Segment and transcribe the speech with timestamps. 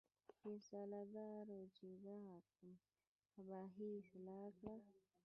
[0.39, 2.35] فیصله راوړه چې دغه
[3.33, 4.79] قباحت اصلاح کړم.